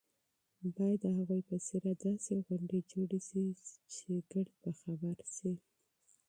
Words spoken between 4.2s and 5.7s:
ټول پرې پوه شي.